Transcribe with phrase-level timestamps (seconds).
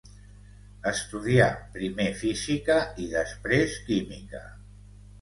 [0.91, 4.47] Estudià primer física i després química.